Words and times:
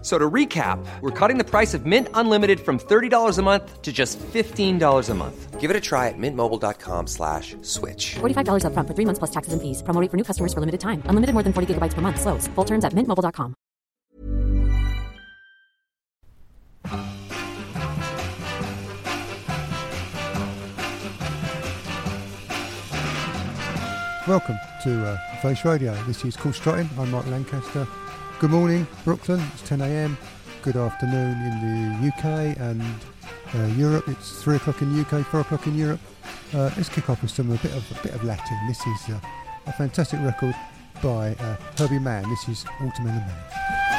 F- 0.00 0.04
So 0.08 0.16
to 0.18 0.30
recap, 0.30 0.78
we're 1.00 1.10
cutting 1.10 1.38
the 1.38 1.44
price 1.44 1.74
of 1.74 1.84
Mint 1.84 2.08
Unlimited 2.14 2.60
from 2.60 2.78
$30 2.78 3.38
a 3.38 3.42
month 3.42 3.82
to 3.82 3.92
just 3.92 4.18
$15 4.20 5.10
a 5.10 5.14
month. 5.14 5.60
Give 5.60 5.70
it 5.70 5.76
a 5.76 5.80
try 5.80 6.06
at 6.08 6.14
mintmobile.com 6.16 7.08
slash 7.08 7.56
switch. 7.62 8.14
$45 8.20 8.62
upfront 8.64 8.86
for 8.86 8.94
three 8.94 9.04
months 9.04 9.18
plus 9.18 9.30
taxes 9.32 9.52
and 9.52 9.60
fees. 9.60 9.82
Promo 9.82 10.00
rate 10.00 10.10
for 10.10 10.16
new 10.16 10.24
customers 10.24 10.54
for 10.54 10.60
limited 10.60 10.78
time. 10.80 11.02
Unlimited 11.10 11.34
more 11.34 11.42
than 11.42 11.52
40 11.52 11.74
gigabytes 11.74 11.94
per 11.94 12.00
month. 12.00 12.20
Slows. 12.20 12.46
Full 12.54 12.64
terms 12.64 12.84
at 12.84 12.92
mintmobile.com. 12.94 13.54
Welcome 24.26 24.58
to 24.82 25.06
uh, 25.06 25.16
Face 25.40 25.64
Radio. 25.64 25.94
This 26.06 26.22
is 26.22 26.36
Cool 26.36 26.52
Strutting. 26.52 26.88
I'm 26.98 27.10
Mark 27.10 27.26
Lancaster. 27.28 27.86
Good 28.40 28.50
morning, 28.50 28.86
Brooklyn. 29.04 29.40
It's 29.52 29.68
10 29.68 29.80
a.m. 29.80 30.16
Good 30.62 30.76
afternoon 30.76 31.40
in 31.42 32.00
the 32.00 32.06
UK 32.06 32.56
and 32.60 32.80
uh, 33.52 33.66
Europe. 33.76 34.08
It's 34.08 34.40
three 34.40 34.54
o'clock 34.54 34.80
in 34.80 34.94
the 34.94 35.00
UK, 35.00 35.26
four 35.26 35.40
o'clock 35.40 35.66
in 35.66 35.74
Europe. 35.74 35.98
Uh, 36.54 36.70
let's 36.76 36.88
kick 36.88 37.10
off 37.10 37.20
with 37.20 37.32
some 37.32 37.50
a 37.50 37.56
bit 37.56 37.72
of 37.72 37.98
a 37.98 38.00
bit 38.00 38.14
of 38.14 38.22
Latin. 38.22 38.56
This 38.68 38.80
is 38.86 39.08
uh, 39.10 39.20
a 39.66 39.72
fantastic 39.72 40.20
record 40.20 40.54
by 41.02 41.34
uh, 41.34 41.56
Herbie 41.78 41.98
Mann. 41.98 42.28
This 42.30 42.48
is 42.48 42.64
the 42.78 43.02
Man. 43.02 43.97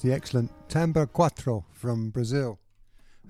The 0.00 0.12
excellent 0.12 0.52
Tambor 0.68 1.10
Quattro 1.12 1.64
from 1.72 2.10
Brazil 2.10 2.60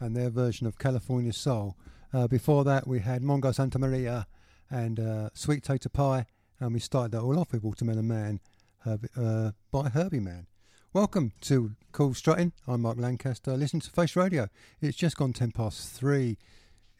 and 0.00 0.14
their 0.14 0.28
version 0.28 0.66
of 0.66 0.78
California 0.78 1.32
Soul. 1.32 1.78
Uh, 2.12 2.28
before 2.28 2.62
that, 2.64 2.86
we 2.86 3.00
had 3.00 3.22
Mongo 3.22 3.54
Santamaria 3.54 4.26
and 4.68 5.00
uh, 5.00 5.30
Sweet 5.32 5.64
Tater 5.64 5.88
Pie, 5.88 6.26
and 6.60 6.74
we 6.74 6.80
started 6.80 7.12
that 7.12 7.22
all 7.22 7.38
off 7.38 7.52
with 7.52 7.62
Watermelon 7.62 8.06
Man 8.06 8.40
uh, 8.84 9.52
by 9.70 9.88
Herbie 9.88 10.20
Mann. 10.20 10.46
Welcome 10.92 11.32
to 11.42 11.74
Cool 11.92 12.12
Strutting. 12.12 12.52
I'm 12.66 12.82
Mark 12.82 12.98
Lancaster. 12.98 13.56
Listen 13.56 13.80
to 13.80 13.90
Face 13.90 14.14
Radio. 14.14 14.48
It's 14.82 14.98
just 14.98 15.16
gone 15.16 15.32
10 15.32 15.52
past 15.52 15.90
3 15.92 16.36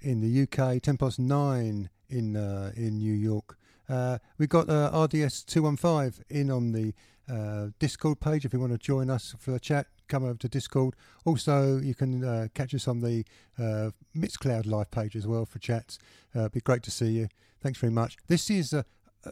in 0.01 0.23
the 0.23 0.43
UK, 0.45 0.81
10 0.81 0.97
past 0.97 1.19
9 1.19 1.91
in 2.09 2.37
uh, 2.37 2.73
in 2.75 2.97
New 2.97 3.13
York. 3.13 3.59
Uh, 3.87 4.17
we've 4.39 4.49
got 4.49 4.71
uh, 4.71 4.91
RDS 4.95 5.45
215 5.45 6.25
in 6.31 6.51
on 6.51 6.73
the 6.73 6.95
uh, 7.31 7.69
Discord 7.79 8.21
page 8.21 8.45
if 8.45 8.53
you 8.53 8.61
want 8.61 8.73
to 8.73 8.79
join 8.79 9.11
us 9.11 9.35
for 9.39 9.55
a 9.55 9.61
chat. 9.61 9.87
Come 10.09 10.25
over 10.25 10.39
to 10.39 10.49
Discord. 10.49 10.95
Also, 11.25 11.79
you 11.79 11.95
can 11.95 12.25
uh, 12.25 12.49
catch 12.55 12.75
us 12.75 12.89
on 12.89 13.01
the 13.01 13.25
uh, 13.59 13.91
Mixcloud 14.17 14.67
live 14.67 14.91
page 14.91 15.15
as 15.15 15.27
well 15.27 15.45
for 15.45 15.59
chats. 15.59 15.99
Uh, 16.35 16.41
it'd 16.41 16.53
be 16.53 16.61
great 16.61 16.83
to 16.85 16.91
see 16.91 17.11
you. 17.11 17.29
Thanks 17.61 17.79
very 17.79 17.93
much. 17.93 18.17
This 18.27 18.49
is 18.49 18.73
a, 18.73 18.85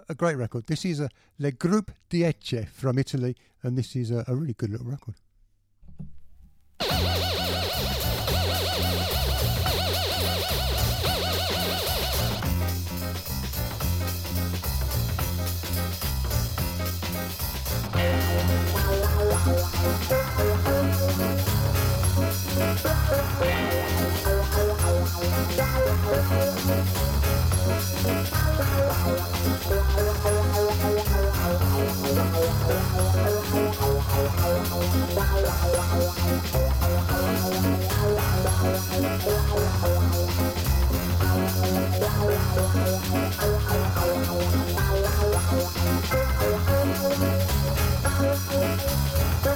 a 0.09 0.15
great 0.15 0.37
record. 0.37 0.67
This 0.67 0.85
is 0.85 1.01
a 1.01 1.09
Le 1.39 1.53
Groupe 1.53 1.93
Dieci 2.11 2.67
from 2.67 2.99
Italy, 2.99 3.37
and 3.63 3.79
this 3.79 3.97
is 3.97 4.11
a, 4.11 4.25
a 4.29 4.35
really 4.35 4.55
good 4.55 4.71
little 4.71 4.87
record. 4.87 5.15
Thank 45.87 46.26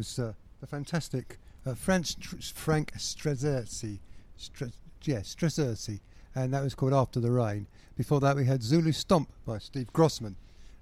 Was 0.00 0.18
uh, 0.18 0.32
the 0.62 0.66
fantastic 0.66 1.38
uh, 1.66 1.74
Frank, 1.74 2.06
Str- 2.06 2.36
Frank 2.54 2.94
Strzerzerski. 2.94 3.98
Stre- 4.38 4.72
yeah, 5.02 5.18
Strzerzerski. 5.18 6.00
And 6.34 6.54
that 6.54 6.62
was 6.62 6.74
called 6.74 6.94
After 6.94 7.20
the 7.20 7.30
Rain. 7.30 7.66
Before 7.98 8.18
that, 8.20 8.34
we 8.34 8.46
had 8.46 8.62
Zulu 8.62 8.92
Stomp 8.92 9.30
by 9.44 9.58
Steve 9.58 9.92
Grossman. 9.92 10.36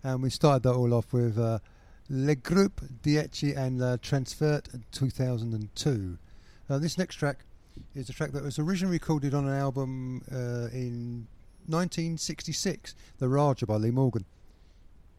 And 0.04 0.22
we 0.22 0.30
started 0.30 0.62
that 0.62 0.74
all 0.74 0.94
off 0.94 1.12
with 1.12 1.36
uh, 1.36 1.58
Le 2.08 2.36
Groupe 2.36 2.80
Dieci 3.02 3.54
and 3.54 3.82
uh, 3.82 3.96
Transfert 4.00 4.68
2002. 4.92 6.16
Uh, 6.70 6.78
this 6.78 6.96
next 6.96 7.16
track 7.16 7.38
is 7.96 8.08
a 8.08 8.12
track 8.12 8.30
that 8.30 8.44
was 8.44 8.60
originally 8.60 8.92
recorded 8.92 9.34
on 9.34 9.48
an 9.48 9.58
album 9.58 10.22
uh, 10.30 10.70
in 10.72 11.26
1966, 11.66 12.94
The 13.18 13.28
Rajah 13.28 13.66
by 13.66 13.78
Lee 13.78 13.90
Morgan 13.90 14.26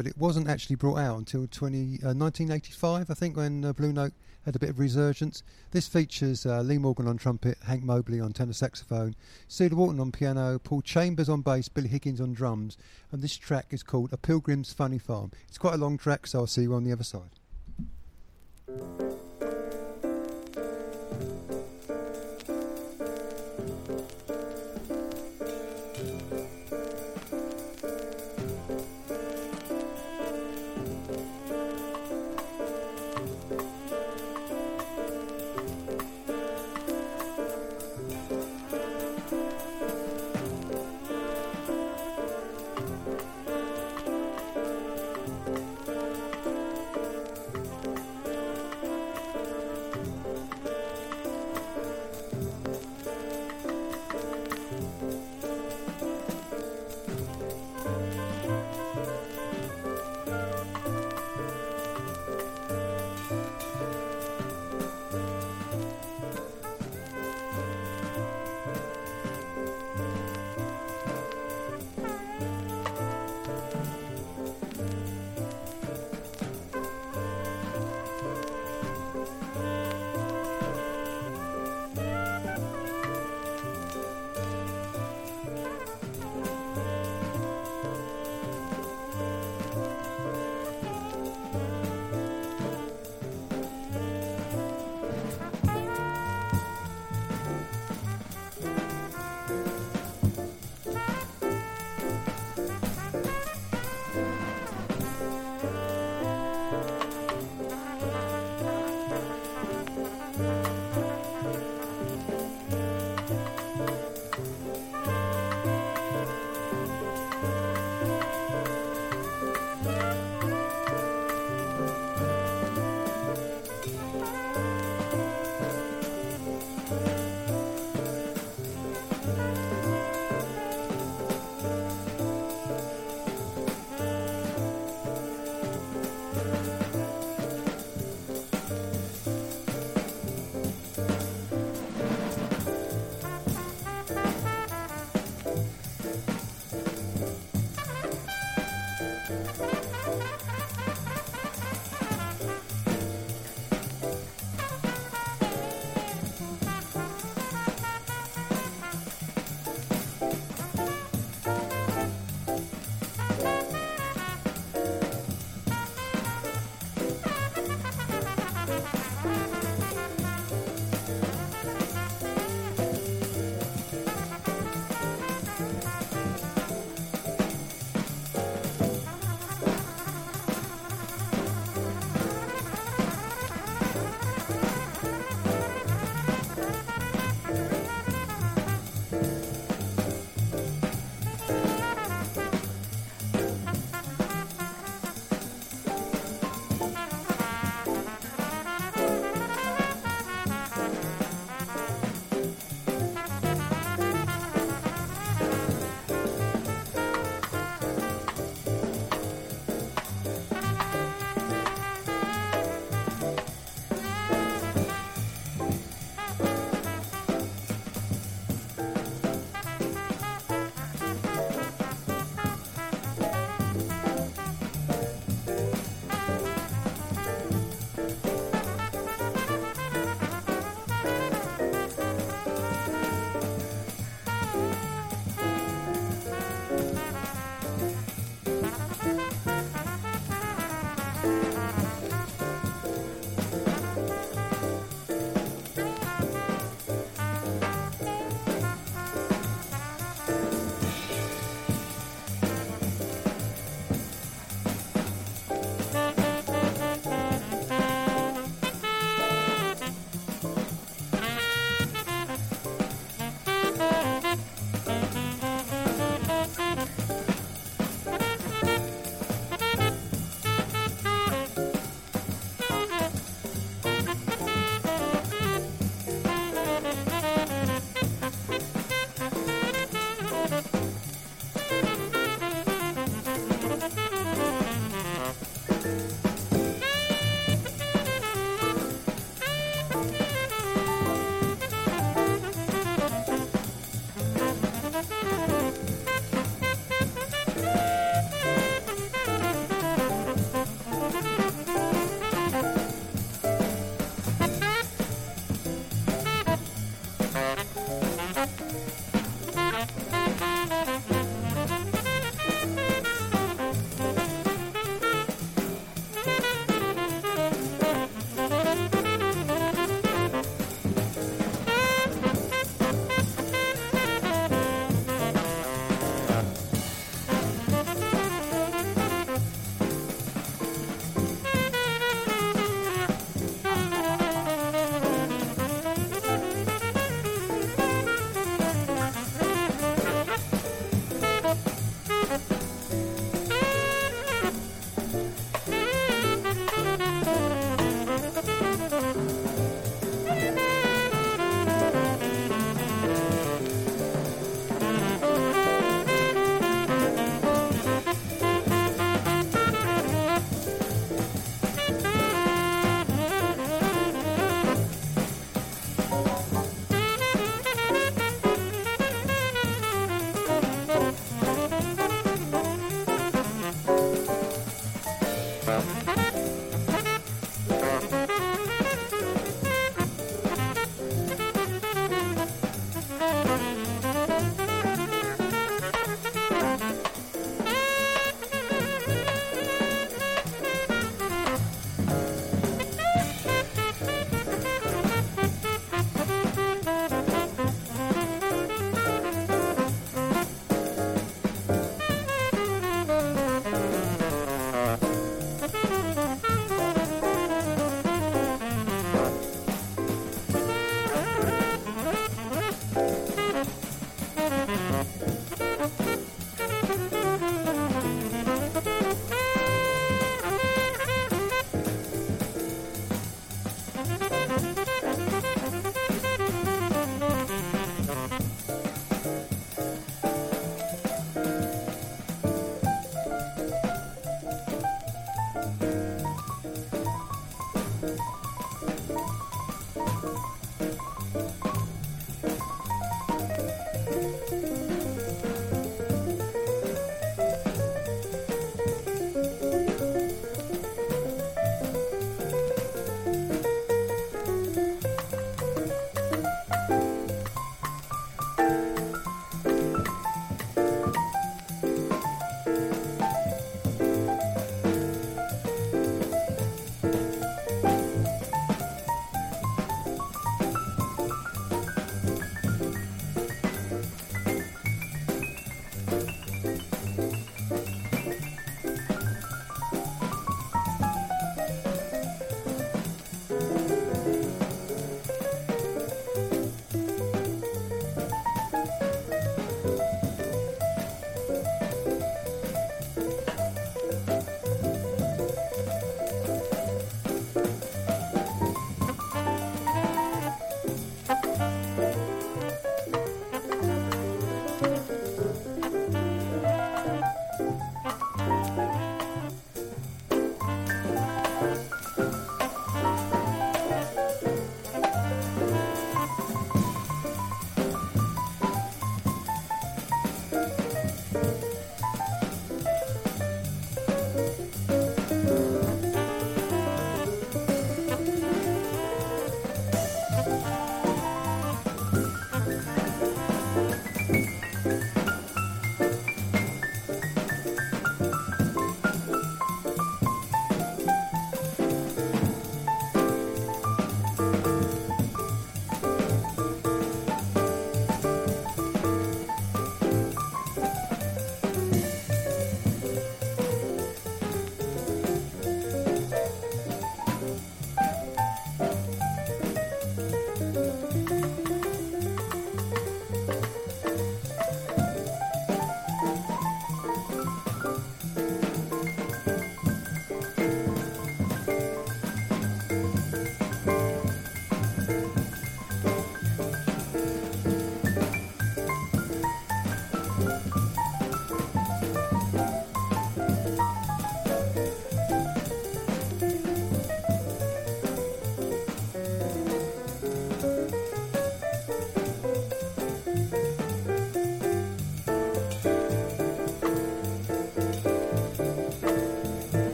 but 0.00 0.06
it 0.06 0.16
wasn't 0.16 0.48
actually 0.48 0.76
brought 0.76 0.96
out 0.96 1.18
until 1.18 1.46
20, 1.46 1.76
uh, 1.76 2.16
1985, 2.16 3.10
I 3.10 3.12
think, 3.12 3.36
when 3.36 3.66
uh, 3.66 3.74
Blue 3.74 3.92
Note 3.92 4.14
had 4.46 4.56
a 4.56 4.58
bit 4.58 4.70
of 4.70 4.78
resurgence. 4.78 5.42
This 5.72 5.88
features 5.88 6.46
uh, 6.46 6.62
Lee 6.62 6.78
Morgan 6.78 7.06
on 7.06 7.18
trumpet, 7.18 7.58
Hank 7.66 7.82
Mobley 7.82 8.18
on 8.18 8.32
tenor 8.32 8.54
saxophone, 8.54 9.14
Cedar 9.46 9.76
Walton 9.76 10.00
on 10.00 10.10
piano, 10.10 10.58
Paul 10.58 10.80
Chambers 10.80 11.28
on 11.28 11.42
bass, 11.42 11.68
Billy 11.68 11.88
Higgins 11.88 12.18
on 12.18 12.32
drums, 12.32 12.78
and 13.12 13.20
this 13.20 13.36
track 13.36 13.66
is 13.72 13.82
called 13.82 14.10
A 14.14 14.16
Pilgrim's 14.16 14.72
Funny 14.72 14.96
Farm. 14.96 15.32
It's 15.48 15.58
quite 15.58 15.74
a 15.74 15.76
long 15.76 15.98
track, 15.98 16.26
so 16.26 16.38
I'll 16.38 16.46
see 16.46 16.62
you 16.62 16.72
on 16.72 16.84
the 16.84 16.92
other 16.92 17.04
side. 17.04 17.36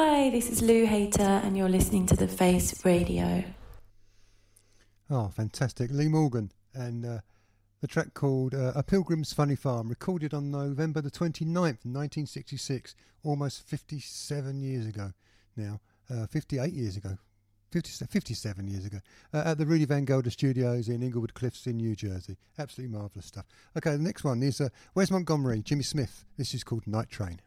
Hi, 0.00 0.30
this 0.30 0.48
is 0.48 0.62
Lou 0.62 0.86
Hater, 0.86 1.22
and 1.22 1.56
you're 1.56 1.68
listening 1.68 2.06
to 2.06 2.14
The 2.14 2.28
Face 2.28 2.84
Radio. 2.84 3.42
Oh, 5.10 5.26
fantastic. 5.26 5.90
Lee 5.90 6.06
Morgan 6.06 6.52
and 6.72 7.04
uh, 7.04 7.18
the 7.80 7.88
track 7.88 8.14
called 8.14 8.54
uh, 8.54 8.70
A 8.76 8.84
Pilgrim's 8.84 9.32
Funny 9.32 9.56
Farm, 9.56 9.88
recorded 9.88 10.32
on 10.32 10.52
November 10.52 11.00
the 11.00 11.10
29th, 11.10 11.82
1966, 11.82 12.94
almost 13.24 13.66
57 13.66 14.60
years 14.60 14.86
ago 14.86 15.14
now, 15.56 15.80
uh, 16.08 16.28
58 16.28 16.72
years 16.72 16.96
ago. 16.96 17.18
50, 17.72 18.06
57 18.06 18.68
years 18.68 18.86
ago 18.86 18.98
uh, 19.34 19.42
at 19.46 19.58
the 19.58 19.66
Rudy 19.66 19.84
Van 19.84 20.04
Gelder 20.04 20.30
Studios 20.30 20.88
in 20.88 21.02
Englewood 21.02 21.34
Cliffs 21.34 21.66
in 21.66 21.76
New 21.76 21.96
Jersey. 21.96 22.36
Absolutely 22.56 22.96
marvellous 22.96 23.26
stuff. 23.26 23.46
Okay, 23.76 23.90
the 23.90 23.98
next 23.98 24.22
one 24.22 24.44
is 24.44 24.60
uh, 24.60 24.68
Wes 24.94 25.10
Montgomery, 25.10 25.60
Jimmy 25.60 25.82
Smith. 25.82 26.24
This 26.36 26.54
is 26.54 26.62
called 26.62 26.86
Night 26.86 27.10
Train. 27.10 27.40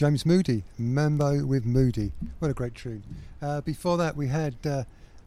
James 0.00 0.24
Moody, 0.24 0.64
Mambo 0.78 1.44
with 1.44 1.66
Moody. 1.66 2.12
What 2.38 2.50
a 2.50 2.54
great 2.54 2.74
tune. 2.74 3.02
Uh, 3.42 3.60
before 3.60 3.98
that, 3.98 4.16
we 4.16 4.28
had 4.28 4.54
uh, 4.64 4.84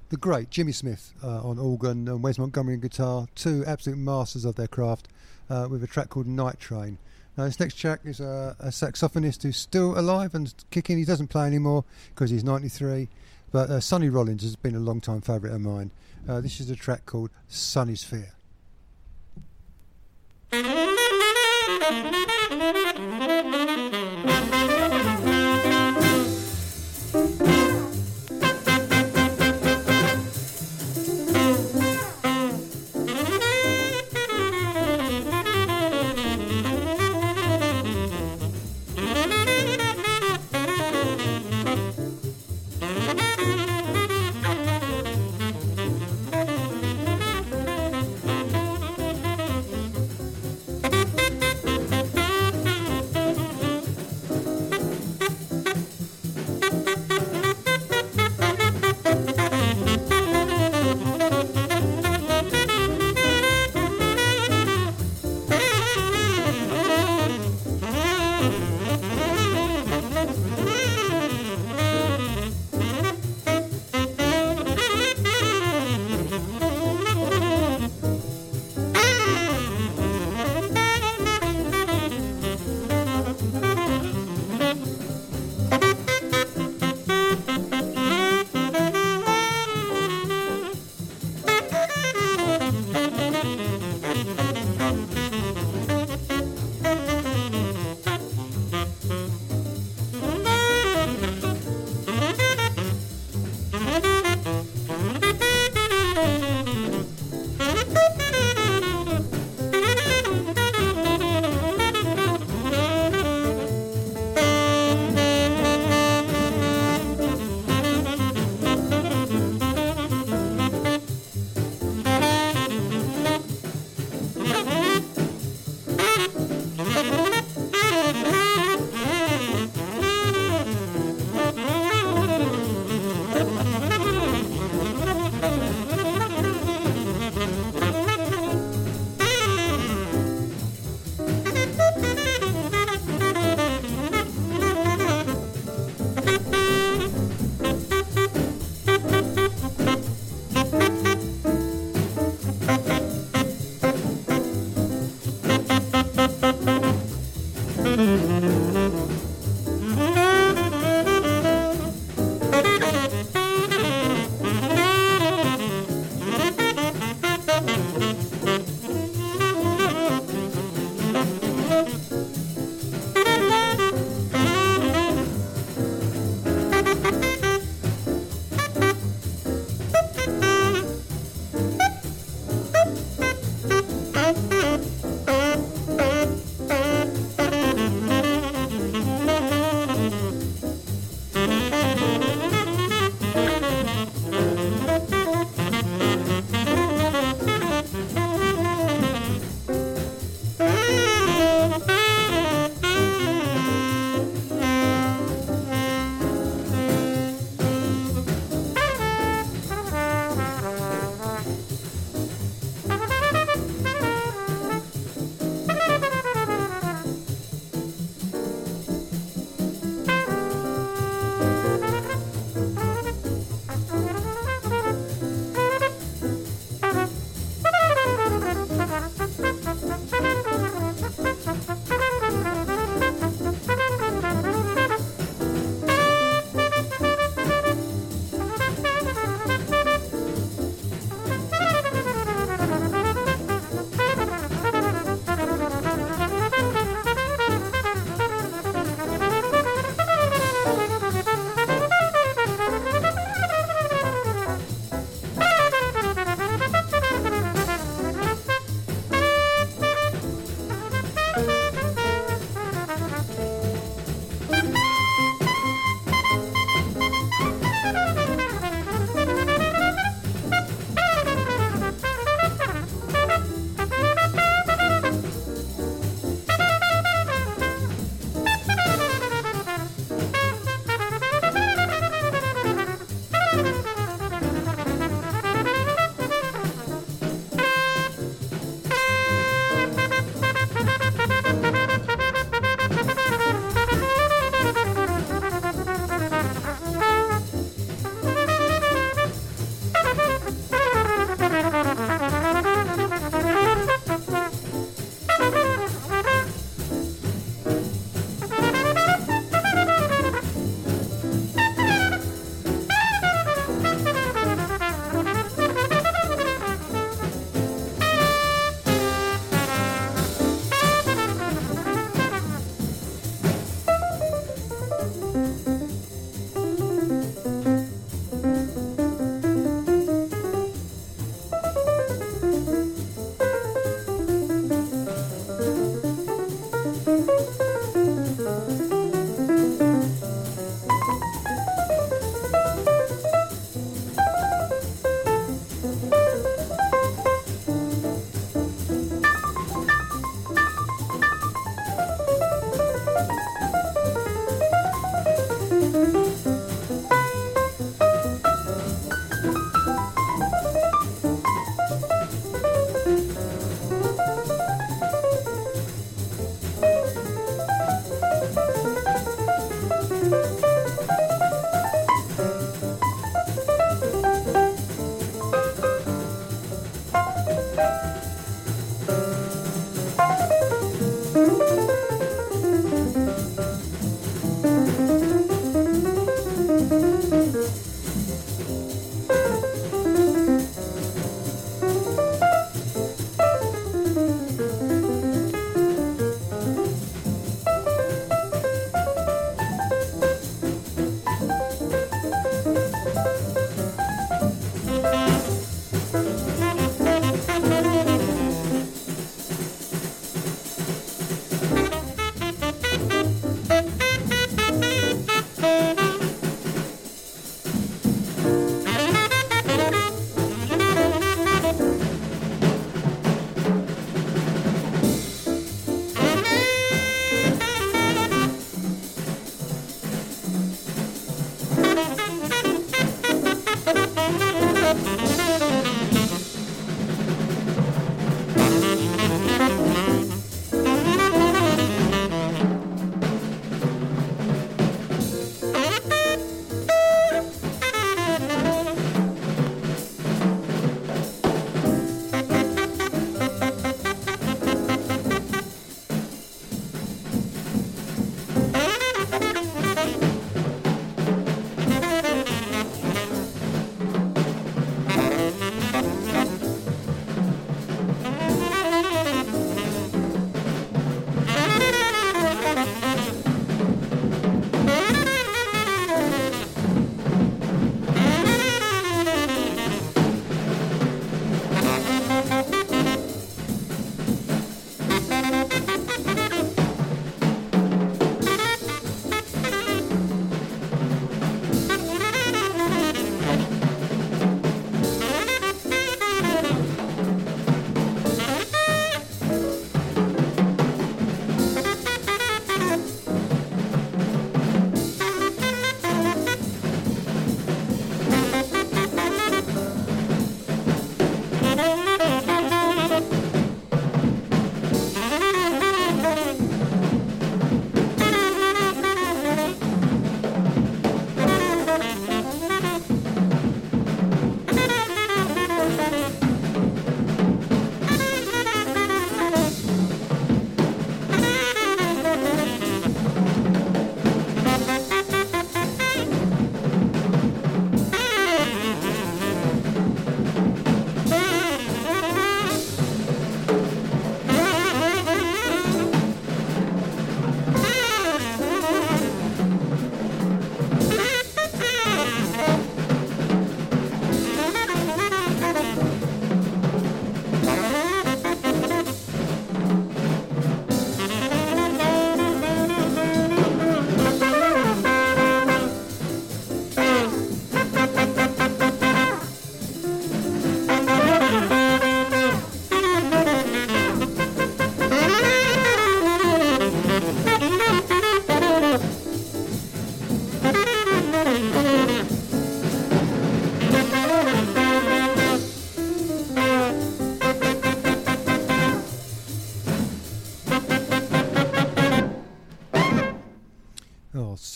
the 0.10 0.18
great 0.18 0.50
Jimmy 0.50 0.72
Smith 0.72 1.14
uh, 1.24 1.48
on 1.48 1.60
organ 1.60 2.08
and 2.08 2.24
Wes 2.24 2.40
Montgomery 2.40 2.74
on 2.74 2.80
guitar, 2.80 3.28
two 3.36 3.64
absolute 3.68 4.00
masters 4.00 4.46
of 4.46 4.56
their 4.56 4.68
craft, 4.68 5.10
uh, 5.48 5.68
with 5.70 5.84
a 5.84 5.86
track 5.86 6.10
called 6.10 6.26
Night 6.26 6.60
Train. 6.60 6.98
Now, 7.38 7.46
this 7.46 7.60
next 7.60 7.76
track 7.76 8.00
is 8.04 8.20
a, 8.20 8.56
a 8.60 8.70
saxophonist 8.70 9.44
who's 9.44 9.58
still 9.58 9.96
alive 9.96 10.34
and 10.34 10.52
kicking. 10.72 10.98
He 10.98 11.06
doesn't 11.06 11.28
play 11.28 11.46
anymore 11.46 11.86
because 12.10 12.32
he's 12.32 12.44
93, 12.44 13.10
But 13.52 13.70
uh, 13.70 13.80
Sonny 13.80 14.10
Rollins 14.10 14.42
has 14.42 14.56
been 14.56 14.74
a 14.74 14.80
long 14.80 15.02
time 15.02 15.22
favourite 15.22 15.54
of 15.54 15.62
mine. 15.62 15.92
Uh, 16.28 16.42
this 16.42 16.60
is 16.60 16.72
a 16.72 16.76
track 16.76 17.06
called 17.06 17.30
Sonnysphere. 17.48 18.32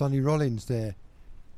Sonny 0.08 0.22
Rollins 0.22 0.64
there 0.68 0.96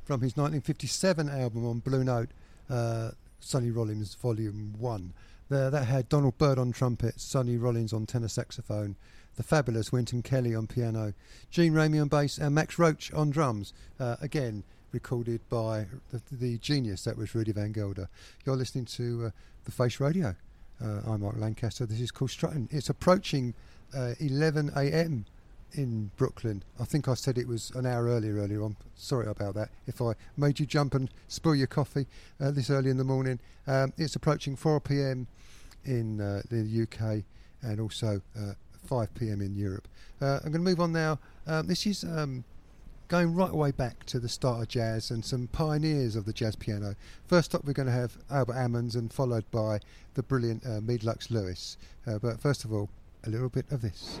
from 0.02 0.22
his 0.22 0.36
1957 0.36 1.28
album 1.28 1.64
on 1.64 1.78
Blue 1.78 2.02
Note, 2.02 2.30
uh, 2.68 3.12
Sonny 3.38 3.70
Rollins 3.70 4.16
Volume 4.16 4.74
1. 4.76 5.12
There, 5.48 5.70
that 5.70 5.84
had 5.84 6.08
Donald 6.08 6.36
Byrd 6.36 6.58
on 6.58 6.72
trumpet, 6.72 7.20
Sonny 7.20 7.56
Rollins 7.56 7.92
on 7.92 8.06
tenor 8.06 8.26
saxophone, 8.26 8.96
the 9.36 9.44
fabulous 9.44 9.92
Wynton 9.92 10.22
Kelly 10.22 10.52
on 10.52 10.66
piano, 10.66 11.14
Gene 11.52 11.74
Ramey 11.74 12.02
on 12.02 12.08
bass, 12.08 12.38
and 12.38 12.52
Max 12.52 12.76
Roach 12.76 13.12
on 13.12 13.30
drums. 13.30 13.72
Uh, 14.00 14.16
again, 14.20 14.64
recorded 14.90 15.48
by 15.48 15.86
the, 16.10 16.20
the, 16.32 16.58
genius 16.58 17.04
that 17.04 17.16
was 17.16 17.32
Rudy 17.36 17.52
Van 17.52 17.70
Gelder. 17.70 18.08
You're 18.44 18.56
listening 18.56 18.86
to 18.86 19.26
uh, 19.26 19.30
The 19.64 19.70
Face 19.70 20.00
Radio. 20.00 20.34
Uh, 20.84 21.02
I'm 21.06 21.20
Mark 21.20 21.36
Lancaster. 21.38 21.86
This 21.86 22.00
is 22.00 22.10
Cool 22.10 22.26
Struttin'. 22.26 22.66
It's 22.72 22.88
approaching 22.88 23.54
uh, 23.94 24.14
11 24.18 24.72
a.m. 24.74 25.24
in 25.74 26.10
Brooklyn. 26.16 26.62
I 26.78 26.84
think 26.84 27.08
I 27.08 27.14
said 27.14 27.38
it 27.38 27.48
was 27.48 27.70
an 27.74 27.86
hour 27.86 28.06
earlier 28.06 28.36
earlier 28.36 28.62
on. 28.62 28.76
Sorry 28.94 29.26
about 29.26 29.54
that. 29.54 29.70
If 29.86 30.00
I 30.00 30.14
made 30.36 30.60
you 30.60 30.66
jump 30.66 30.94
and 30.94 31.10
spill 31.28 31.54
your 31.54 31.66
coffee 31.66 32.06
uh, 32.40 32.50
this 32.50 32.70
early 32.70 32.90
in 32.90 32.96
the 32.96 33.04
morning, 33.04 33.40
um, 33.66 33.92
it's 33.96 34.16
approaching 34.16 34.56
4 34.56 34.80
p.m. 34.80 35.26
in 35.84 36.20
uh, 36.20 36.42
the 36.50 36.82
UK 36.82 37.24
and 37.62 37.80
also 37.80 38.20
uh, 38.38 38.52
5 38.86 39.14
p.m. 39.14 39.40
in 39.40 39.54
Europe. 39.54 39.88
Uh, 40.20 40.40
I'm 40.44 40.52
going 40.52 40.64
to 40.64 40.70
move 40.70 40.80
on 40.80 40.92
now. 40.92 41.18
Um, 41.46 41.66
this 41.66 41.86
is 41.86 42.04
um, 42.04 42.44
going 43.08 43.34
right 43.34 43.50
away 43.50 43.72
back 43.72 44.04
to 44.06 44.20
the 44.20 44.28
start 44.28 44.62
of 44.62 44.68
jazz 44.68 45.10
and 45.10 45.24
some 45.24 45.48
pioneers 45.48 46.16
of 46.16 46.24
the 46.24 46.32
jazz 46.32 46.56
piano. 46.56 46.94
First 47.26 47.54
up, 47.54 47.64
we're 47.64 47.72
going 47.72 47.86
to 47.86 47.92
have 47.92 48.16
Albert 48.30 48.54
Ammons 48.54 48.94
and 48.94 49.12
followed 49.12 49.50
by 49.50 49.80
the 50.14 50.22
brilliant 50.22 50.64
uh, 50.64 50.80
Meade 50.80 51.04
Lux 51.04 51.30
Lewis. 51.30 51.76
Uh, 52.06 52.18
but 52.18 52.40
first 52.40 52.64
of 52.64 52.72
all, 52.72 52.88
a 53.24 53.30
little 53.30 53.48
bit 53.48 53.66
of 53.70 53.82
this. 53.82 54.20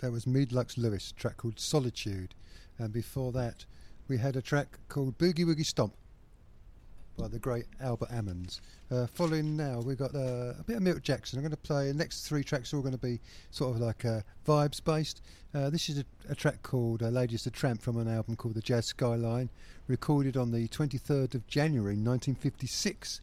That 0.00 0.12
was 0.12 0.26
Meade 0.26 0.50
Lux 0.50 0.78
Lewis, 0.78 1.12
track 1.12 1.36
called 1.36 1.60
Solitude, 1.60 2.34
and 2.78 2.90
before 2.90 3.32
that 3.32 3.66
we 4.08 4.16
had 4.16 4.34
a 4.34 4.40
track 4.40 4.78
called 4.88 5.18
Boogie 5.18 5.44
Woogie 5.44 5.64
Stomp 5.64 5.92
by 7.18 7.28
the 7.28 7.38
great 7.38 7.66
Albert 7.82 8.08
Ammons. 8.08 8.60
Uh, 8.90 9.06
following 9.06 9.58
now, 9.58 9.80
we've 9.80 9.98
got 9.98 10.14
uh, 10.14 10.54
a 10.58 10.64
bit 10.66 10.76
of 10.76 10.82
Milt 10.82 11.02
Jackson. 11.02 11.38
I'm 11.38 11.42
going 11.42 11.50
to 11.50 11.56
play 11.58 11.88
the 11.88 11.98
next 11.98 12.26
three 12.26 12.42
tracks. 12.42 12.72
Are 12.72 12.76
all 12.76 12.82
going 12.82 12.94
to 12.94 12.98
be 12.98 13.20
sort 13.50 13.74
of 13.74 13.80
like 13.82 14.06
uh, 14.06 14.20
vibes 14.46 14.82
based. 14.82 15.20
Uh, 15.54 15.68
this 15.68 15.90
is 15.90 15.98
a, 15.98 16.04
a 16.30 16.34
track 16.34 16.62
called 16.62 17.02
uh, 17.02 17.08
"Ladies 17.08 17.44
the 17.44 17.50
Tramp" 17.50 17.82
from 17.82 17.98
an 17.98 18.08
album 18.08 18.36
called 18.36 18.54
"The 18.54 18.62
Jazz 18.62 18.86
Skyline," 18.86 19.50
recorded 19.86 20.34
on 20.34 20.50
the 20.50 20.66
23rd 20.68 21.34
of 21.34 21.46
January 21.46 21.92
1956, 21.92 23.20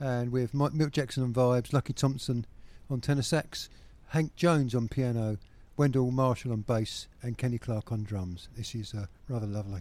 and 0.00 0.32
with 0.32 0.54
Mike 0.54 0.74
Milt 0.74 0.90
Jackson 0.90 1.22
on 1.22 1.32
vibes, 1.32 1.72
Lucky 1.72 1.92
Thompson 1.92 2.46
on 2.90 3.00
tenor 3.00 3.22
sax, 3.22 3.68
Hank 4.08 4.34
Jones 4.34 4.74
on 4.74 4.88
piano, 4.88 5.38
Wendell 5.80 6.10
Marshall 6.10 6.52
on 6.52 6.60
bass, 6.60 7.08
and 7.22 7.38
Kenny 7.38 7.56
Clarke 7.56 7.90
on 7.90 8.02
drums. 8.02 8.50
This 8.54 8.74
is 8.74 8.92
uh, 8.92 9.06
rather 9.30 9.46
lovely. 9.46 9.80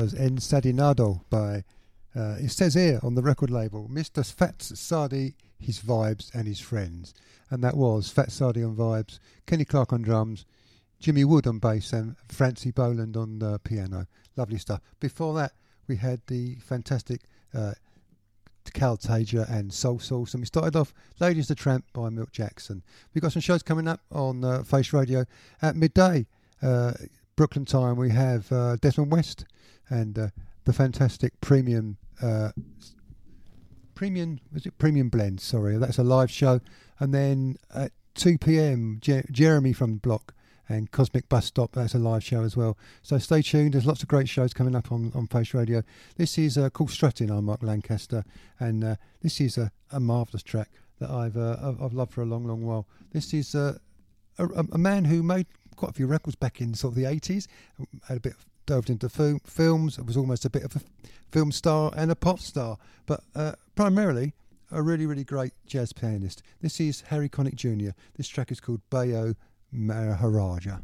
Was 0.00 0.14
Ensadinado 0.14 1.20
by, 1.28 1.62
uh, 2.16 2.36
it 2.40 2.50
says 2.52 2.72
here 2.72 3.00
on 3.02 3.16
the 3.16 3.22
record 3.22 3.50
label, 3.50 3.86
Mr. 3.92 4.24
Fat 4.24 4.62
Sadi, 4.62 5.34
his 5.58 5.80
vibes 5.80 6.34
and 6.34 6.48
his 6.48 6.58
friends. 6.58 7.12
And 7.50 7.62
that 7.62 7.76
was 7.76 8.08
Fat 8.08 8.32
Sadi 8.32 8.64
on 8.64 8.74
vibes, 8.74 9.18
Kenny 9.46 9.66
Clarke 9.66 9.92
on 9.92 10.00
drums, 10.00 10.46
Jimmy 11.00 11.24
Woode 11.24 11.46
on 11.46 11.58
bass, 11.58 11.92
and 11.92 12.16
Francy 12.28 12.70
Boland 12.70 13.14
on 13.14 13.40
the 13.40 13.58
piano. 13.58 14.06
Lovely 14.36 14.56
stuff. 14.56 14.80
Before 15.00 15.34
that, 15.34 15.52
we 15.86 15.96
had 15.96 16.22
the 16.28 16.54
fantastic 16.62 17.20
uh, 17.52 17.74
Cal 18.72 18.96
Tjader 18.96 19.50
and 19.50 19.70
Soul 19.70 19.98
Sauce. 19.98 20.32
And 20.32 20.40
we 20.40 20.46
started 20.46 20.76
off 20.76 20.94
Ladies 21.18 21.48
the 21.48 21.54
Tramp 21.54 21.84
by 21.92 22.08
Milt 22.08 22.32
Jackson. 22.32 22.82
We've 23.12 23.20
got 23.20 23.32
some 23.32 23.42
shows 23.42 23.62
coming 23.62 23.86
up 23.86 24.00
on 24.10 24.44
uh, 24.44 24.62
Face 24.62 24.94
Radio 24.94 25.26
at 25.60 25.76
midday. 25.76 26.26
Uh, 26.62 26.94
Brooklyn 27.40 27.64
time, 27.64 27.96
we 27.96 28.10
have 28.10 28.52
uh, 28.52 28.76
Desmond 28.76 29.10
West 29.10 29.46
and 29.88 30.18
uh, 30.18 30.28
the 30.66 30.74
fantastic 30.74 31.40
premium 31.40 31.96
uh, 32.20 32.50
premium 33.94 34.40
was 34.52 34.66
it 34.66 34.76
premium 34.76 35.08
blend? 35.08 35.40
Sorry 35.40 35.78
that's 35.78 35.96
a 35.96 36.02
live 36.02 36.30
show. 36.30 36.60
And 36.98 37.14
then 37.14 37.56
at 37.74 37.92
2 38.16 38.36
p.m 38.36 38.98
Je- 39.00 39.24
jeremy 39.30 39.72
from 39.72 39.92
the 39.92 40.00
block 40.00 40.34
and 40.68 40.90
cosmic 40.90 41.30
bus 41.30 41.46
stop 41.46 41.72
that's 41.72 41.94
a 41.94 41.98
live 41.98 42.22
show 42.22 42.42
as 42.42 42.58
well. 42.58 42.76
So 43.00 43.16
stay 43.16 43.40
tuned 43.40 43.72
there's 43.72 43.86
lots 43.86 44.02
of 44.02 44.08
great 44.08 44.28
shows 44.28 44.52
coming 44.52 44.76
up 44.76 44.92
on, 44.92 45.10
on 45.14 45.26
face 45.26 45.54
radio. 45.54 45.82
This 46.16 46.36
is 46.36 46.58
uh, 46.58 46.68
Cool 46.68 46.88
Struttin' 46.88 47.30
i'm 47.30 47.46
mark 47.46 47.62
lancaster 47.62 48.22
and 48.58 48.84
uh, 48.84 48.96
this 49.22 49.40
is 49.40 49.56
a, 49.56 49.72
a 49.90 49.98
marvelous 49.98 50.42
track 50.42 50.68
that 50.98 51.08
i've 51.08 51.38
uh, 51.38 51.56
I've, 51.62 51.80
I've 51.80 51.94
loved 51.94 52.12
for 52.12 52.20
a 52.20 52.26
long 52.26 52.44
long 52.44 52.66
while. 52.66 52.86
This 53.14 53.32
is 53.32 53.54
uh, 53.54 53.78
a, 54.38 54.66
a 54.72 54.78
man 54.78 55.06
who 55.06 55.22
made 55.22 55.46
quite 55.80 55.90
a 55.90 55.94
few 55.94 56.06
records 56.06 56.36
back 56.36 56.60
in 56.60 56.74
sort 56.74 56.92
of 56.92 56.96
the 56.96 57.04
80s 57.04 57.46
had 58.06 58.18
a 58.18 58.20
bit 58.20 58.34
delved 58.66 58.90
into 58.90 59.08
film, 59.08 59.40
films. 59.44 59.98
Was 59.98 60.16
almost 60.16 60.44
a 60.44 60.50
bit 60.50 60.62
of 60.62 60.76
a 60.76 60.80
film 61.32 61.50
star 61.50 61.90
and 61.96 62.10
a 62.10 62.14
pop 62.14 62.38
star. 62.38 62.76
But 63.06 63.22
uh, 63.34 63.52
primarily 63.74 64.34
a 64.70 64.82
really 64.82 65.06
really 65.06 65.24
great 65.24 65.52
jazz 65.66 65.92
pianist. 65.92 66.42
This 66.60 66.78
is 66.80 67.00
harry 67.08 67.28
connick 67.28 67.56
jr 67.56 67.90
this 68.16 68.28
track 68.28 68.52
is 68.52 68.60
called 68.60 68.82
Bayou 68.90 69.34
Maharajah 69.72 70.82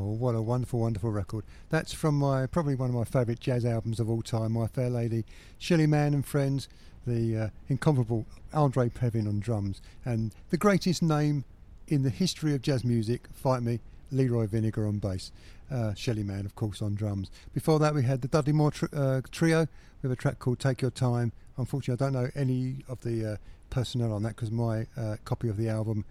what 0.00 0.34
a 0.34 0.42
wonderful, 0.42 0.80
wonderful 0.80 1.10
record. 1.10 1.44
That's 1.70 1.92
from 1.92 2.18
my 2.18 2.46
probably 2.46 2.74
one 2.74 2.90
of 2.90 2.94
my 2.94 3.04
favourite 3.04 3.40
jazz 3.40 3.64
albums 3.64 4.00
of 4.00 4.08
all 4.08 4.22
time, 4.22 4.52
My 4.52 4.66
Fair 4.66 4.90
Lady, 4.90 5.24
Shelly 5.58 5.86
Manne 5.86 6.14
and 6.14 6.26
Friends, 6.26 6.68
the 7.06 7.36
uh, 7.36 7.48
incomparable 7.68 8.26
Andre 8.52 8.88
Previn 8.88 9.28
on 9.28 9.40
drums, 9.40 9.80
and 10.04 10.34
the 10.50 10.56
greatest 10.56 11.02
name 11.02 11.44
in 11.88 12.02
the 12.02 12.10
history 12.10 12.54
of 12.54 12.62
jazz 12.62 12.84
music, 12.84 13.28
fight 13.32 13.62
me, 13.62 13.80
Leroy 14.10 14.46
Vinnegar 14.46 14.86
on 14.88 14.98
bass, 14.98 15.32
uh, 15.70 15.94
Shelly 15.94 16.22
Manne, 16.22 16.46
of 16.46 16.54
course, 16.54 16.80
on 16.80 16.94
drums. 16.94 17.30
Before 17.52 17.78
that, 17.78 17.94
we 17.94 18.04
had 18.04 18.22
the 18.22 18.28
Dudley 18.28 18.52
Moore 18.52 18.70
tr- 18.70 18.86
uh, 18.94 19.20
trio 19.30 19.66
with 20.02 20.12
a 20.12 20.16
track 20.16 20.38
called 20.38 20.60
Take 20.60 20.82
Your 20.82 20.90
Time. 20.90 21.32
Unfortunately, 21.56 22.04
I 22.04 22.10
don't 22.10 22.22
know 22.22 22.30
any 22.34 22.84
of 22.88 23.00
the 23.02 23.32
uh, 23.32 23.36
personnel 23.70 24.12
on 24.12 24.22
that 24.22 24.36
because 24.36 24.50
my 24.50 24.86
uh, 24.96 25.16
copy 25.24 25.48
of 25.48 25.56
the 25.56 25.68
album 25.68 26.04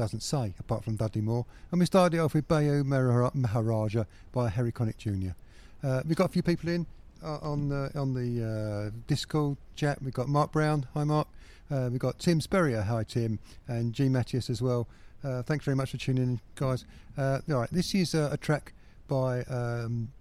doesn't 0.00 0.22
say, 0.22 0.54
apart 0.58 0.82
from 0.82 0.96
Dudley 0.96 1.20
Moore. 1.20 1.44
And 1.70 1.78
we 1.78 1.84
started 1.84 2.20
off 2.20 2.32
with 2.32 2.48
Mahara- 2.48 3.34
Maharajah 3.34 4.06
by 4.32 4.48
Harry 4.48 4.72
Connick 4.72 4.96
Jr. 4.96 5.32
Uh, 5.86 6.02
we've 6.06 6.16
got 6.16 6.24
a 6.24 6.32
few 6.32 6.42
people 6.42 6.70
in 6.70 6.86
uh, 7.22 7.36
on 7.42 7.68
the 7.68 7.90
on 7.94 8.14
the 8.14 8.42
uh, 8.42 8.98
Discord 9.06 9.58
chat. 9.76 10.02
We've 10.02 10.14
got 10.14 10.26
Mark 10.26 10.52
Brown. 10.52 10.86
Hi, 10.94 11.04
Mark. 11.04 11.28
Uh, 11.70 11.88
we've 11.90 12.00
got 12.00 12.18
Tim 12.18 12.40
Spurrier. 12.40 12.80
Hi, 12.80 13.04
Tim. 13.04 13.40
And 13.68 13.92
G. 13.92 14.08
Matthias 14.08 14.48
as 14.48 14.62
well. 14.62 14.88
Uh, 15.22 15.42
thanks 15.42 15.66
very 15.66 15.76
much 15.76 15.90
for 15.90 15.98
tuning 15.98 16.22
in, 16.22 16.40
guys. 16.54 16.86
Uh, 17.18 17.40
all 17.50 17.56
right, 17.56 17.70
this 17.70 17.94
is 17.94 18.14
uh, 18.14 18.30
a 18.32 18.38
track 18.38 18.72
by 19.06 19.42
um, 19.42 20.12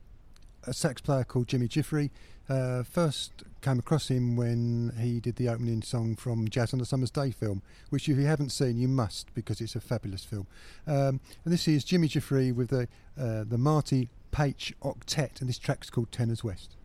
a 0.68 0.74
sax 0.74 1.00
player 1.00 1.24
called 1.24 1.48
Jimmy 1.48 1.70
Giuffre. 1.70 2.10
Uh, 2.50 2.84
first 2.84 3.44
came 3.62 3.78
across 3.78 4.08
him 4.08 4.36
when 4.36 4.92
he 5.00 5.20
did 5.20 5.36
the 5.36 5.48
opening 5.48 5.82
song 5.82 6.16
from 6.16 6.48
Jazz 6.48 6.74
on 6.74 6.82
a 6.82 6.86
Summer's 6.86 7.12
Day 7.12 7.30
film, 7.30 7.62
which 7.90 8.10
if 8.10 8.18
you 8.18 8.26
haven't 8.26 8.50
seen, 8.50 8.78
you 8.78 8.88
must 8.88 9.34
because 9.36 9.62
it's 9.62 9.76
a 9.76 9.82
fabulous 9.82 10.24
film. 10.24 10.48
Um, 10.88 11.20
and 11.46 11.54
this 11.54 11.68
is 11.68 11.84
Jimmy 11.84 12.08
Giuffre 12.08 12.54
with 12.54 12.70
the 12.70 12.88
uh, 13.20 13.44
the 13.48 13.58
Marty 13.58 14.10
Paich 14.32 14.74
Octet, 14.82 15.42
and 15.42 15.50
this 15.50 15.60
track's 15.60 15.90
called 15.90 16.12
Tenors 16.12 16.44
West. 16.44 16.76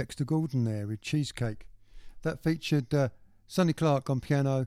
Dexter 0.00 0.24
Gordon 0.24 0.64
there 0.64 0.86
with 0.86 1.02
Cheesecake. 1.02 1.66
That 2.22 2.42
featured 2.42 2.94
uh, 2.94 3.10
Sonny 3.46 3.74
Clark 3.74 4.08
on 4.08 4.20
piano, 4.20 4.66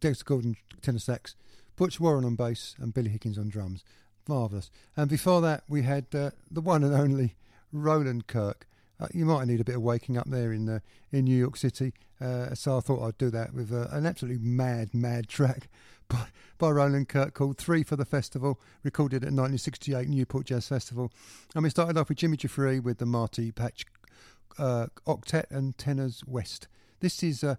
Dexter 0.00 0.24
Gordon 0.24 0.56
tenor 0.82 0.98
sax, 0.98 1.36
Butch 1.76 2.00
Warren 2.00 2.24
on 2.24 2.34
bass, 2.34 2.74
and 2.80 2.92
Billy 2.92 3.10
Higgins 3.10 3.38
on 3.38 3.48
drums. 3.48 3.84
Marvellous. 4.26 4.72
And 4.96 5.08
before 5.08 5.40
that, 5.42 5.62
we 5.68 5.82
had 5.82 6.06
uh, 6.12 6.32
the 6.50 6.60
one 6.60 6.82
and 6.82 6.92
only 6.92 7.36
Roland 7.70 8.26
Kirk. 8.26 8.66
Uh, 8.98 9.06
you 9.14 9.24
might 9.24 9.46
need 9.46 9.60
a 9.60 9.64
bit 9.64 9.76
of 9.76 9.82
waking 9.82 10.18
up 10.18 10.28
there 10.28 10.52
in 10.52 10.80
in 11.12 11.24
New 11.26 11.38
York 11.38 11.56
City. 11.56 11.94
Uh, 12.20 12.52
so 12.56 12.76
I 12.76 12.80
thought 12.80 13.06
I'd 13.06 13.18
do 13.18 13.30
that 13.30 13.54
with 13.54 13.72
uh, 13.72 13.86
an 13.92 14.06
absolutely 14.06 14.44
mad, 14.44 14.92
mad 14.92 15.28
track 15.28 15.68
by, 16.08 16.26
by 16.58 16.70
Roland 16.70 17.08
Kirk 17.08 17.32
called 17.32 17.58
Three 17.58 17.84
for 17.84 17.94
the 17.94 18.04
Festival, 18.04 18.58
recorded 18.82 19.18
at 19.18 19.30
1968 19.30 20.08
Newport 20.08 20.46
Jazz 20.46 20.66
Festival. 20.66 21.12
And 21.54 21.62
we 21.62 21.70
started 21.70 21.96
off 21.96 22.08
with 22.08 22.18
Jimmy 22.18 22.36
Giuffre 22.36 22.82
with 22.82 22.98
the 22.98 23.06
Marty 23.06 23.52
Paich 23.52 23.84
uh, 24.58 24.86
Octet 25.06 25.50
and 25.50 25.76
Tenors 25.76 26.22
West. 26.26 26.68
This 27.00 27.22
is 27.22 27.44
uh, 27.44 27.56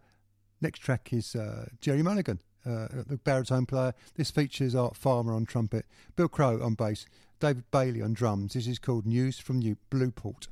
next 0.61 0.79
track 0.79 1.11
is 1.11 1.35
uh, 1.35 1.65
Gerry 1.81 2.01
Mulligan, 2.01 2.41
uh, 2.65 2.87
the 3.07 3.19
baritone 3.23 3.65
player. 3.65 3.93
This 4.15 4.31
features 4.31 4.75
Art 4.75 4.95
Farmer 4.95 5.33
on 5.33 5.45
trumpet, 5.45 5.85
Bill 6.15 6.27
Crow 6.27 6.61
on 6.61 6.73
bass, 6.75 7.05
David 7.39 7.69
Bailey 7.71 8.01
on 8.01 8.13
drums. 8.13 8.53
This 8.53 8.67
is 8.67 8.79
called 8.79 9.05
News 9.05 9.39
from 9.39 9.59
New 9.59 9.77
Blueport. 9.91 10.47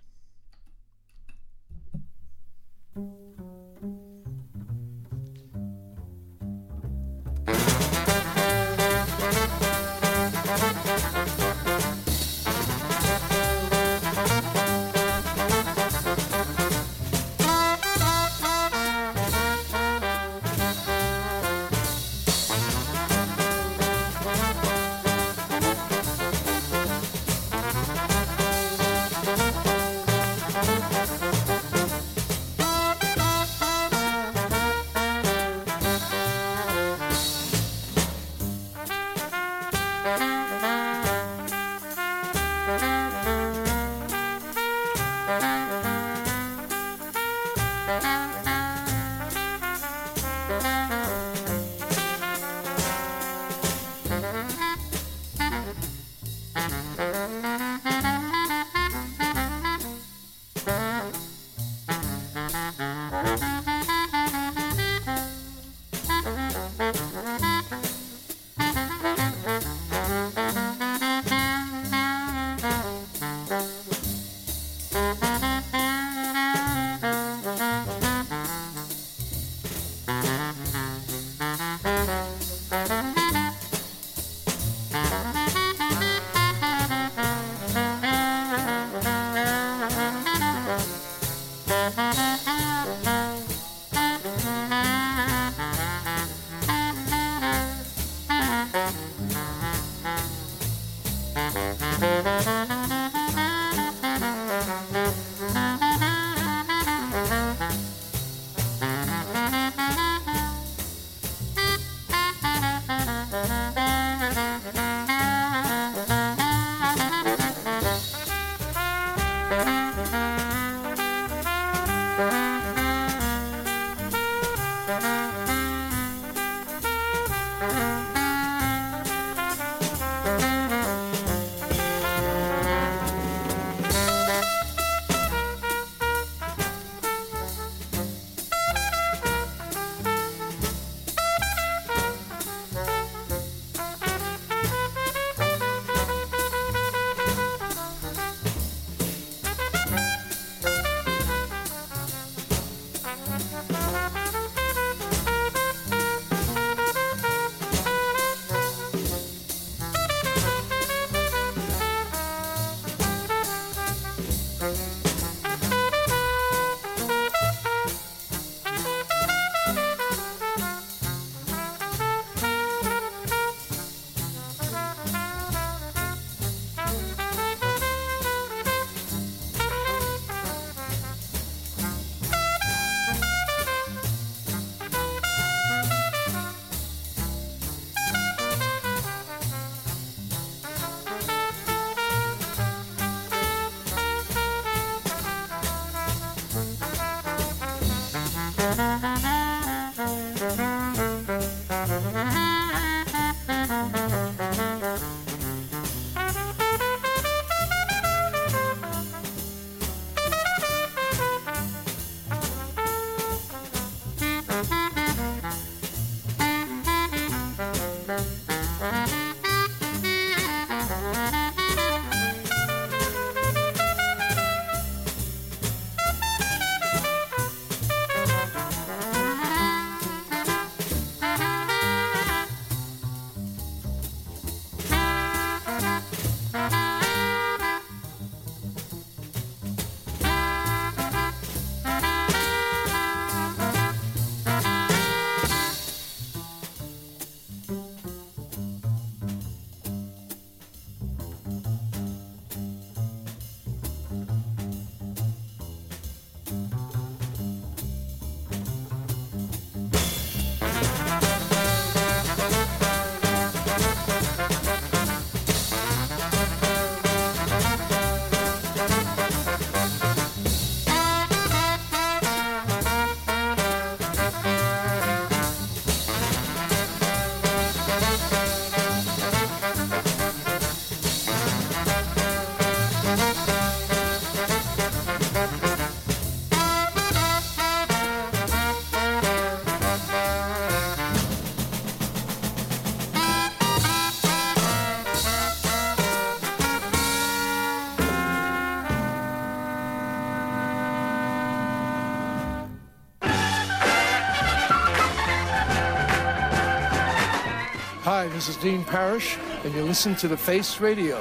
This 308.34 308.49
is 308.49 308.57
Dean 308.57 308.84
Parrish, 308.84 309.38
and 309.64 309.72
you 309.76 309.84
listen 309.84 310.15
to 310.15 310.27
The 310.27 310.35
Face 310.35 310.80
Radio. 310.80 311.18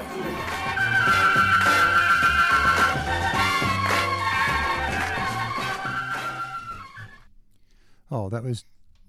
Oh, 8.11 8.31
that 8.31 8.43
was 8.43 8.65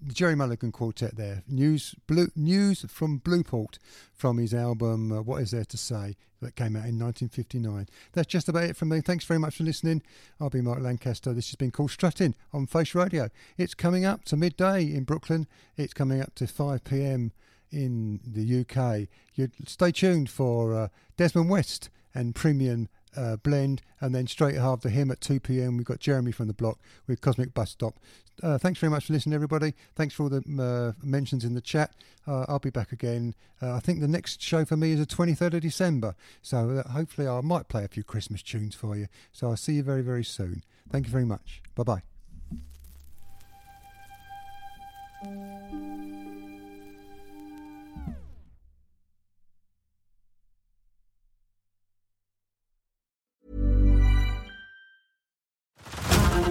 Gerry 0.05 0.35
Mulligan 0.35 0.73
Quartet 0.73 1.15
there. 1.15 1.43
News, 1.47 1.95
blue, 2.05 2.27
news 2.35 2.85
from 2.89 3.21
Blueport 3.21 3.77
from 4.13 4.37
his 4.37 4.53
album 4.53 5.13
uh, 5.13 5.21
What 5.21 5.41
Is 5.41 5.51
There 5.51 5.63
to 5.63 5.77
Say 5.77 6.17
that 6.41 6.57
came 6.57 6.75
out 6.75 6.85
in 6.85 6.99
1959. 6.99 7.87
That's 8.11 8.27
just 8.27 8.49
about 8.49 8.65
it 8.65 8.75
from 8.75 8.89
me. 8.89 8.99
Thanks 8.99 9.23
very 9.23 9.39
much 9.39 9.55
for 9.55 9.63
listening. 9.63 10.01
I'll 10.41 10.49
be 10.49 10.59
Mark 10.59 10.81
Lancaster. 10.81 11.31
This 11.31 11.47
has 11.51 11.55
been 11.55 11.71
Cool 11.71 11.87
Struttin' 11.87 12.33
on 12.51 12.67
Face 12.67 12.93
Radio. 12.93 13.29
It's 13.57 13.73
coming 13.73 14.03
up 14.03 14.25
to 14.25 14.35
midday 14.35 14.83
in 14.83 15.05
Brooklyn. 15.05 15.47
It's 15.77 15.93
coming 15.93 16.19
up 16.19 16.35
to 16.35 16.47
5 16.47 16.83
p.m. 16.83 17.31
in 17.73 18.19
the 18.25 18.61
UK. 18.61 19.07
You 19.35 19.49
stay 19.65 19.91
tuned 19.91 20.29
for 20.29 20.73
uh, 20.75 20.87
Desmond 21.17 21.49
West 21.49 21.89
and 22.13 22.35
Premium 22.35 22.89
uh, 23.15 23.37
Blend, 23.37 23.81
and 24.01 24.13
then 24.13 24.27
straight 24.27 24.55
after 24.55 24.89
him 24.89 25.11
at 25.11 25.21
2 25.21 25.39
p.m. 25.39 25.77
we've 25.77 25.85
got 25.85 25.99
Jeremy 25.99 26.31
from 26.31 26.47
the 26.47 26.53
block 26.53 26.79
with 27.07 27.21
Cosmic 27.21 27.53
Bus 27.53 27.71
Stop. 27.71 27.95
Uh, 28.41 28.57
thanks 28.57 28.79
very 28.79 28.89
much 28.89 29.05
for 29.05 29.13
listening, 29.13 29.35
everybody. 29.35 29.73
Thanks 29.95 30.15
for 30.15 30.23
all 30.23 30.29
the 30.29 30.43
uh, 30.59 30.93
mentions 31.05 31.45
in 31.45 31.53
the 31.53 31.61
chat. 31.61 31.93
Uh, 32.27 32.45
I'll 32.47 32.59
be 32.59 32.71
back 32.71 32.91
again. 32.91 33.35
Uh, 33.61 33.75
I 33.75 33.79
think 33.79 33.99
the 33.99 34.07
next 34.07 34.41
show 34.41 34.65
for 34.65 34.75
me 34.75 34.93
is 34.93 34.99
the 34.99 35.05
23rd 35.05 35.55
of 35.55 35.61
December, 35.61 36.15
so 36.41 36.83
hopefully 36.91 37.27
I 37.27 37.41
might 37.41 37.67
play 37.67 37.83
a 37.83 37.87
few 37.87 38.03
Christmas 38.03 38.41
tunes 38.41 38.73
for 38.75 38.95
you. 38.95 39.07
So 39.31 39.49
I'll 39.49 39.57
see 39.57 39.73
you 39.73 39.83
very, 39.83 40.01
very 40.01 40.23
soon. 40.23 40.63
Thank 40.89 41.05
you 41.05 41.11
very 41.11 41.25
much. 41.25 41.61
Bye 41.75 41.83
bye. 41.83 42.01